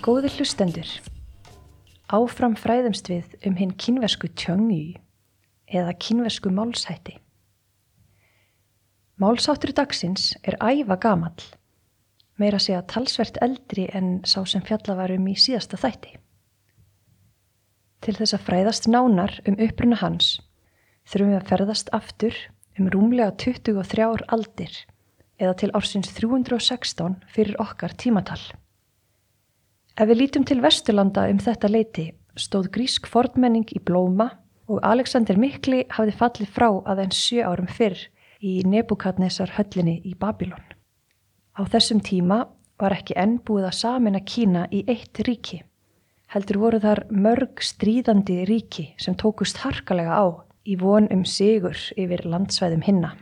[0.00, 0.88] Góði hlustendur,
[2.08, 4.94] áfram fræðumst við um hinn kynversku tjöngju
[5.76, 7.18] eða kynversku málshætti.
[9.20, 11.44] Málsáttur dagsins er æfa gamall,
[12.40, 16.14] meira segja talsvert eldri en sá sem fjalla var um í síðasta þætti.
[18.00, 20.38] Til þess að fræðast nánar um uppruna hans
[21.04, 22.40] þurfum við að ferðast aftur
[22.80, 24.80] um rúmlega 23 aldir
[25.36, 28.40] eða til ársins 316 fyrir okkar tímatal.
[29.98, 32.06] Ef við lítum til Vesturlanda um þetta leiti
[32.38, 34.30] stóð grísk fornmenning í blóma
[34.70, 37.98] og Alexander Mikli hafði fallið frá aðeins sjö árum fyrr
[38.40, 40.62] í Nebukadnesar höllinni í Babilón.
[41.58, 42.44] Á þessum tíma
[42.80, 45.60] var ekki enn búið að samina Kína í eitt ríki.
[46.30, 50.26] Heldur voru þar mörg stríðandi ríki sem tókust harkalega á
[50.64, 53.16] í von um sigur yfir landsvæðum hinna.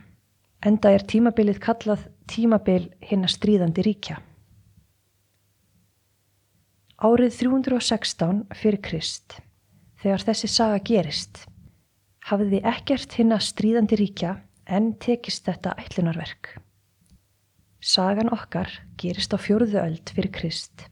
[0.61, 4.19] Enda er tímabilið kallað tímabil hinna stríðandi ríkja.
[6.99, 9.37] Árið 316 fyrir Krist,
[10.01, 11.45] þegar þessi saga gerist,
[12.27, 14.33] hafði ekkert hinna stríðandi ríkja
[14.67, 16.57] en tekist þetta ætlunarverk.
[17.79, 20.89] Sagan okkar gerist á fjóruðu öld fyrir Krist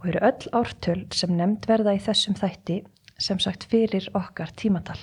[0.00, 2.80] og eru öll ártöl sem nefnd verða í þessum þætti
[3.14, 4.98] sem sagt fyrir okkar tímatal.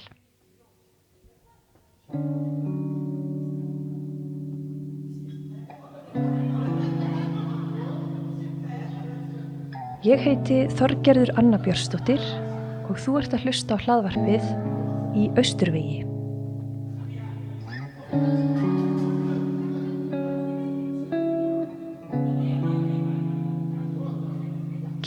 [10.06, 12.22] Ég heiti Þorgerður Anna Björnsdóttir
[12.86, 14.44] og þú ert að hlusta á hlaðvarpið
[15.17, 16.03] í Östurvegi.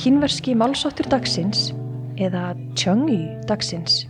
[0.03, 1.69] Kínverski málsáttur dagsins
[2.19, 4.01] eða Tjöngju dagsins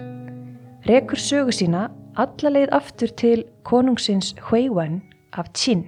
[0.88, 5.02] rekur sögu sína alla leið aftur til konungsins Huiwen
[5.36, 5.84] af Qin.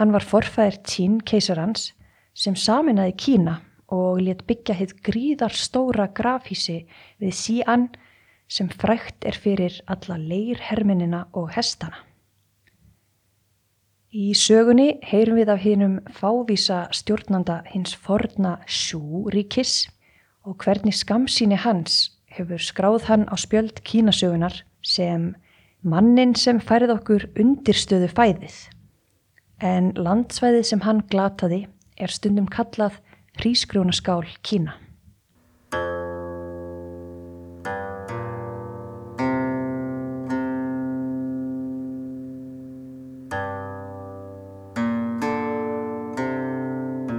[0.00, 1.90] Hann var forfæðir Qin keisarans
[2.38, 3.56] sem saminnaði Kína
[3.94, 6.84] og let byggja hitt gríðar stóra grafhísi
[7.18, 7.88] við Xi'an
[8.48, 12.04] sem frækt er fyrir alla leirherminina og hestana.
[14.08, 19.88] Í sögunni heyrum við af hinnum fávísa stjórnanda hins forna Sjú ríkis
[20.48, 25.34] og hvernig skamsíni hans hefur skráð hann á spjöld kínasögunar sem
[25.82, 28.56] mannin sem færið okkur undirstöðu fæðið.
[29.60, 31.66] En landsvæðið sem hann glataði
[31.98, 32.98] er stundum kallað
[33.38, 34.78] hrísgrjónaskál Kína.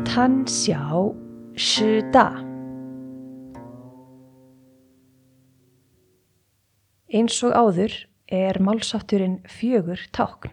[0.10, 1.14] Tan Xiao
[1.56, 2.28] Shi Da
[7.10, 7.94] Eins og áður
[8.30, 10.52] er málsátturinn fjögur tákn.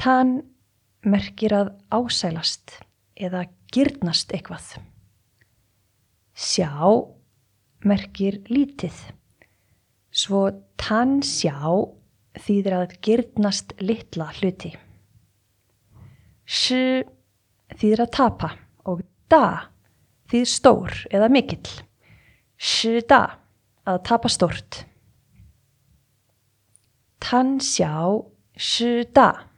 [0.00, 0.38] Tan
[1.06, 2.80] merkir að ásælast
[3.16, 4.76] eða gyrnast eitthvað.
[6.34, 6.70] Sjá
[7.86, 8.94] merkir lítið.
[10.10, 10.48] Svo
[10.80, 11.56] tann sjá
[12.40, 14.72] þýðir að gyrnast litla hluti.
[16.50, 17.04] Sj
[17.78, 18.50] þýðir að tapa
[18.90, 19.70] og da
[20.30, 21.76] þýðir stór eða mikill.
[22.60, 23.22] Sj da
[23.88, 24.82] að tapa stórt.
[27.20, 27.92] Tann sjá
[28.56, 29.49] sj da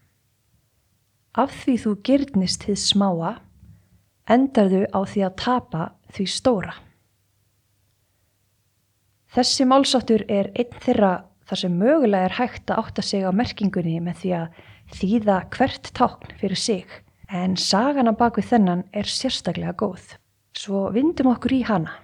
[1.33, 3.29] Af því þú gyrnist þið smáa,
[4.29, 6.75] endarðu á því að tapa því stóra.
[9.33, 11.13] Þessi málsáttur er einn þeirra
[11.49, 14.61] þar sem mögulega er hægt að átta sig á merkingunni með því að
[14.93, 16.87] þýða hvert tákn fyrir sig,
[17.33, 20.19] en sagana baku þennan er sérstaklega góð.
[20.53, 21.97] Svo vindum okkur í hana.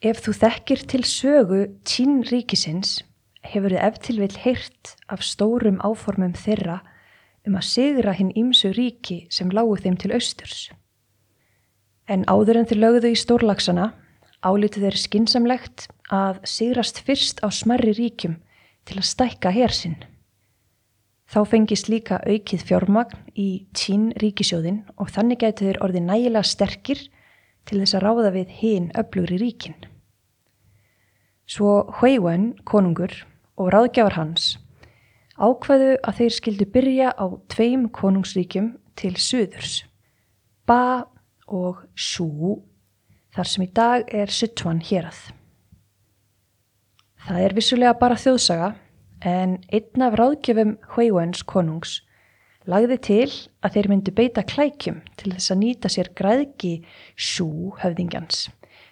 [0.00, 3.02] Ef þú þekkir til sögu tín ríkisins,
[3.44, 6.80] hefur þið eftirvill heyrt af stórum áformum þeirra
[7.46, 10.68] um að sigra hinn ímsu ríki sem lágu þeim til austurs.
[12.08, 13.92] En áður en þeir lögðu í stórlagsana
[14.42, 18.38] álítið þeir skinsamlegt að sigrast fyrst á smerri ríkjum
[18.88, 19.98] til að stækka hersinn.
[21.28, 27.02] Þá fengist líka aukið fjármagn í tín ríkisjóðin og þannig gætu þeir orðið nægilega sterkir
[27.68, 29.76] til þess að ráða við hinn öflugri ríkin.
[31.48, 33.12] Svo Huiwen, konungur
[33.60, 34.54] og ráðgjafar hans
[35.38, 39.84] ákveðu að þeir skildu byrja á tveim konungsríkjum til suðurs,
[40.68, 41.06] Ba
[41.48, 42.58] og Shu,
[43.32, 45.30] þar sem í dag er Sichuan hérað.
[47.28, 48.74] Það er vissulega bara þjóðsaga,
[49.24, 51.96] en einn af ráðgjöfum Huiwens konungs
[52.68, 53.32] lagði til
[53.64, 56.74] að þeir myndu beita klækjum til þess að nýta sér græðki
[57.16, 58.46] Shu höfðingjans,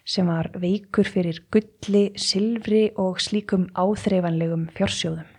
[0.08, 5.35] sem var veikur fyrir gulli, silfri og slíkum áþreifanlegum fjársjóðum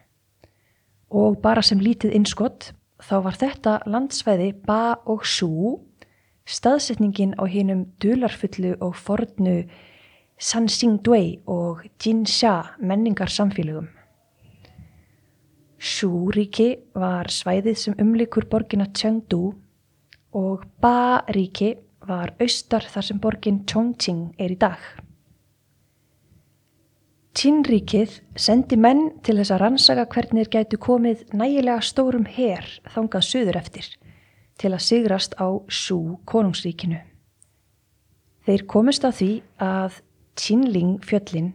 [1.10, 2.72] og bara sem lítið innskott
[3.04, 5.80] þá var þetta landsvæði Ba og Sú
[6.48, 9.64] staðsetningin á hinnum dularfullu og fornu
[10.38, 13.88] Sansingdui og Jinsha menningar samfélögum.
[15.78, 19.54] Shu-ríki var svæðið sem umlikur borgina Chengdu
[20.34, 21.76] og Ba-ríki
[22.08, 24.80] var austar þar sem borgin Chongqing er í dag.
[27.38, 33.26] Qin-ríkið sendi menn til þess að rannsaka hvernig þeir gætu komið nægilega stórum her þangað
[33.28, 33.90] söður eftir
[34.58, 36.98] til að sigrast á Shu konungsríkinu.
[38.42, 39.30] Þeir komist á því
[39.62, 40.00] að
[40.34, 41.52] Qinling fjöllin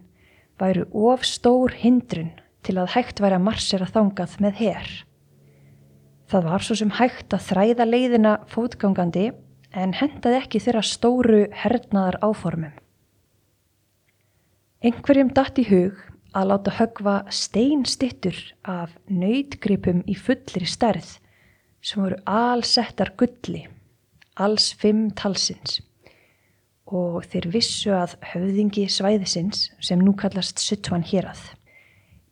[0.61, 2.31] væru of stór hindrun
[2.63, 4.93] til að hægt væri að marsera þangað með her.
[6.31, 9.25] Það var svo sem hægt að þræða leiðina fótgangandi
[9.75, 12.71] en hendaði ekki þeirra stóru hernaðar áformum.
[14.83, 15.99] Einhverjum datt í hug
[16.35, 18.35] að láta högva steinstittur
[18.67, 21.13] af nöytgripum í fullri stærð
[21.79, 23.61] sem voru allsettar gulli,
[24.35, 25.79] alls fimm talsins
[26.83, 31.45] og þeir vissu að höfðingi svæðisins sem nú kallast Suttuan hérað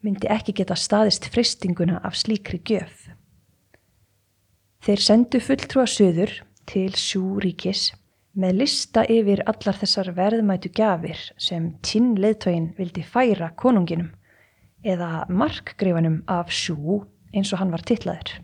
[0.04, 3.08] myndi ekki geta staðist fristinguna af slíkri gjöf.
[4.84, 6.36] Þeir sendu fulltrúa söður
[6.68, 7.94] til Sjúríkis
[8.34, 14.12] með lista yfir allar þessar verðmætu gafir sem tinn leðtögin vildi færa konunginum
[14.88, 17.02] eða markgreifanum af Sjú
[17.36, 18.40] eins og hann var tillaður.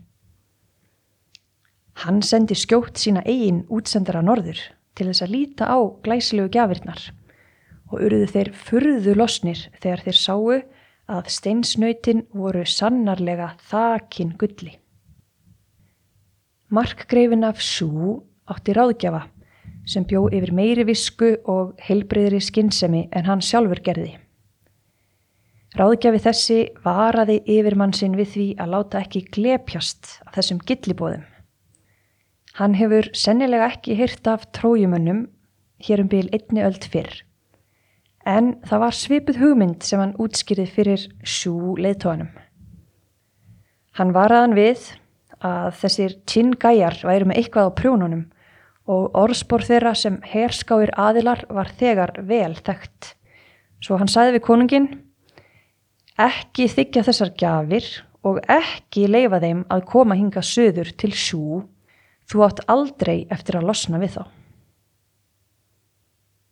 [2.03, 4.59] Hann sendi skjótt sína eigin útsendara norður
[4.97, 7.07] til þess að líta á glæsilegu gafirnar
[7.87, 10.51] og urðu þeir furðu losnir þegar þeir sáu
[11.07, 14.75] að steinsnöytin voru sannarlega þakin gulli.
[16.67, 18.19] Markgreifin af Sú
[18.51, 19.23] átti ráðgjafa
[19.87, 24.17] sem bjó yfir meiri visku og heilbreyðri skinnsemi en hann sjálfur gerði.
[25.77, 31.23] Ráðgjafi þessi varaði yfirmann sinn við því að láta ekki glepjast af þessum gillibóðum.
[32.57, 35.27] Hann hefur sennilega ekki hyrt af trójumönnum
[35.85, 37.21] hér um bíl einni öld fyrr
[38.27, 42.29] en það var svipuð hugmynd sem hann útskýrið fyrir sjú leiðtóanum.
[43.97, 44.89] Hann varaðan við
[45.47, 48.25] að þessir tjinngæjar væri með eitthvað á prjónunum
[48.87, 53.13] og orðspór þeirra sem herskáir aðilar var þegar vel þekkt.
[53.83, 54.87] Svo hann sæði við konungin,
[56.17, 57.89] ekki þykja þessar gafir
[58.25, 61.61] og ekki leifa þeim að koma hinga söður til sjú,
[62.27, 64.23] þú átt aldrei eftir að losna við þá.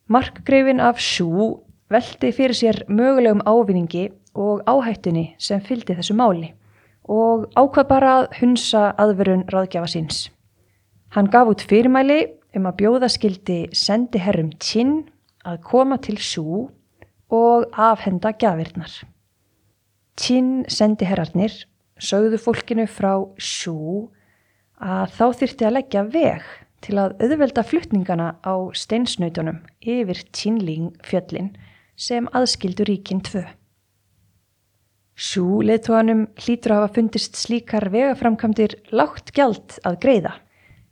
[0.05, 1.47] Markgreifin af sjú
[1.89, 6.51] velti fyrir sér mögulegum ávinningi og áhættunni sem fylgdi þessu máli
[7.09, 10.25] og ákvað bara að hunsa aðverun ráðgjafa síns.
[11.15, 12.25] Hann gaf út fyrirmæli
[12.59, 15.05] um að bjóða skildi sendi herrum tinn
[15.47, 16.65] að koma til sjú
[17.31, 18.91] og afhenda gafirnar.
[20.19, 21.55] Tinn sendi herrarnir
[22.03, 24.09] sögðu fólkinu frá sjú
[24.75, 26.51] að þá þyrti að leggja veg
[26.83, 31.53] til að auðvelda fluttningana á steinsnautunum yfir Tínling fjöllin
[31.95, 33.47] sem aðskildu ríkin tvö.
[35.15, 40.41] Sjú leðtóanum hlýtur að hafa fundist slíkar vegaframkamdir lágt gjald að greiða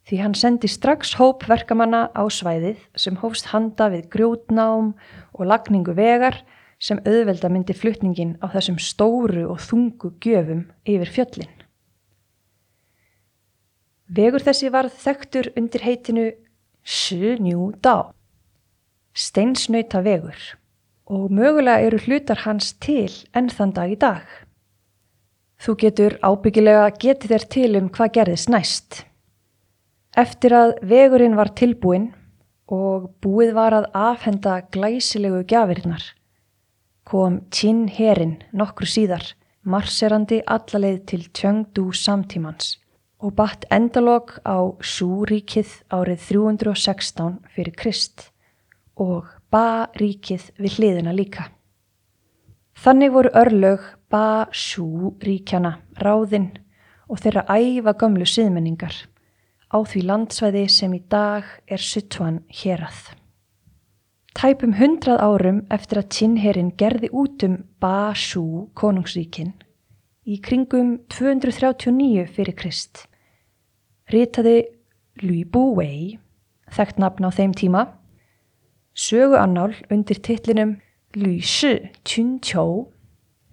[0.10, 4.92] því hann sendi strax hóp verkamanna á svæðið sem hófst handa við grjótnám
[5.34, 6.42] og lagningu vegar
[6.84, 11.54] sem auðvelda myndi flutningin á þessum stóru og þungu gjöfum yfir fjöllin.
[14.14, 16.26] Vegur þessi varð þektur undir heitinu
[16.84, 18.12] Sju Njú Dá,
[19.16, 20.36] steinsnöyta vegur
[21.08, 24.28] og mögulega eru hlutar hans til enn þann dag í dag.
[25.64, 29.04] Þú getur ábyggilega getið þér til um hvað gerðist næst.
[30.13, 32.12] Eftir að vegurinn var tilbúin
[32.70, 36.03] og búið var að afhenda glæsilegu gjafirinnar,
[37.01, 39.25] kom Tinn herin nokkru síðar
[39.65, 42.75] marserandi allaleið til tjöngdú samtímans
[43.25, 48.27] og batt endalog á Súríkið árið 316 fyrir Krist
[48.93, 51.48] og Ba-ríkið við hliðina líka.
[52.77, 56.51] Þannig voru örlög Ba-sjú-ríkjana ráðinn
[57.10, 58.93] og þeirra æfa gömlu siðmenningar
[59.74, 63.18] á því landsvæði sem í dag er Suttuan hérað.
[64.38, 69.53] Tæpum hundrað árum eftir að Tinnherin gerði út um Ba-sjú konungsríkin
[70.24, 73.03] í kringum 239 fyrir Krist
[74.12, 74.63] ritaði
[75.24, 76.18] Lü Bu Wei,
[76.74, 77.84] þekkt nafn á þeim tíma,
[78.96, 80.77] söguannál undir titlinum
[81.15, 82.65] Lü Shi Tjun Tjó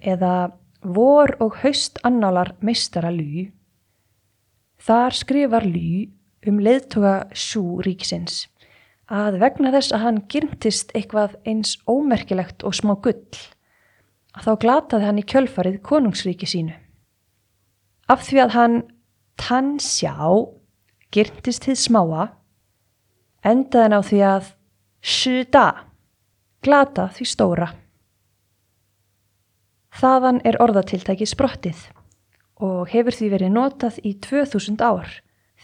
[0.01, 3.51] eða Vor og haust annálar meistara Lü.
[4.81, 6.09] Þar skrifar Lü
[6.49, 8.47] um leiðtoga Sjú ríksins
[9.11, 13.19] að vegna þess að hann gyrntist eitthvað eins ómerkilegt og smá gull
[14.39, 16.77] að þá glataði hann í kjölfarið konungsríki sínu.
[18.11, 18.77] Af því að hann
[19.41, 20.15] tann sjá
[21.11, 22.29] gyrntist þið smáa
[23.47, 24.51] endaðan á því að
[25.01, 25.67] shuda,
[26.63, 27.71] glata því stóra.
[30.01, 31.89] Þaðan er orðatiltæki sprottið
[32.61, 35.09] og hefur því verið notað í 2000 ár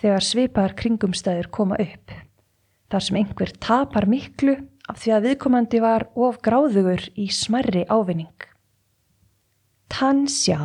[0.01, 2.13] þegar svipaðar kringumstæður koma upp.
[2.91, 4.57] Þar sem einhver tapar miklu
[4.89, 8.47] af því að viðkomandi var of gráðugur í smarri ávinning.
[9.93, 10.61] Tann sjá,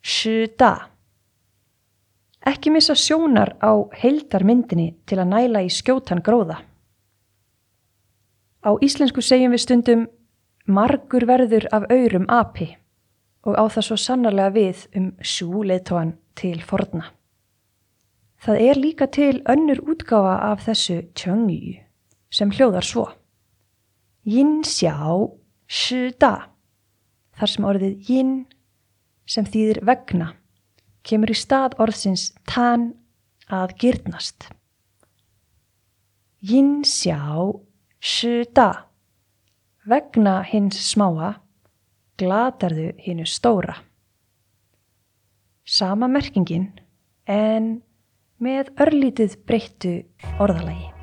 [0.00, 0.72] shuda.
[2.46, 6.62] Ekki missa sjónar á heildarmyndinni til að næla í skjótan gróða.
[8.64, 10.06] Á íslensku segjum við stundum
[10.66, 12.74] margur verður af aurum api
[13.46, 17.10] og á það svo sannarlega við um sjúleitóan til forna.
[18.40, 21.80] Það er líka til önnur útgáfa af þessu tjöngi
[22.32, 23.06] sem hljóðar svo.
[24.24, 24.96] Yin sjá
[25.68, 26.50] shi da.
[27.36, 28.32] Þar sem orðið yin
[29.28, 30.32] sem þýðir vegna
[31.04, 32.90] kemur í stað orðsins tan
[33.48, 34.48] að gyrnast.
[36.40, 37.20] Yin sjá
[38.00, 38.86] shi da.
[39.84, 41.34] Vegna hins smáa
[42.20, 43.78] glatarðu hinnu stóra.
[45.64, 46.70] Sama merkingin
[47.30, 47.76] en
[48.40, 49.98] með örlítið breyttu
[50.40, 50.99] orðalagi.